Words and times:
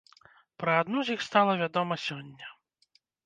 Пра 0.63 0.73
адну 0.83 1.03
з 1.09 1.17
іх 1.17 1.21
стала 1.27 1.53
вядома 1.61 1.95
сёння. 2.07 2.47